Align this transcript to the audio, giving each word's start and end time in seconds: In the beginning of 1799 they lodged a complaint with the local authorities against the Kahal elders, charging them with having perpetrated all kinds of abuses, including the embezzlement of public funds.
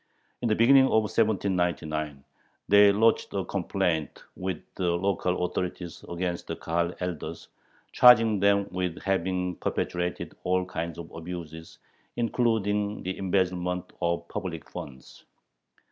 In 0.41 0.49
the 0.49 0.55
beginning 0.55 0.85
of 0.85 1.03
1799 1.03 2.23
they 2.67 2.91
lodged 2.91 3.35
a 3.35 3.45
complaint 3.45 4.23
with 4.35 4.59
the 4.73 4.85
local 4.93 5.45
authorities 5.45 6.03
against 6.09 6.47
the 6.47 6.55
Kahal 6.55 6.95
elders, 7.01 7.49
charging 7.91 8.39
them 8.39 8.65
with 8.71 8.99
having 9.03 9.57
perpetrated 9.57 10.35
all 10.43 10.65
kinds 10.65 10.97
of 10.97 11.11
abuses, 11.11 11.77
including 12.15 13.03
the 13.03 13.15
embezzlement 13.15 13.93
of 14.01 14.27
public 14.27 14.67
funds. 14.67 15.23